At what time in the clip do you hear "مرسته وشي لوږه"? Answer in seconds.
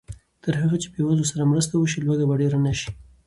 1.51-2.25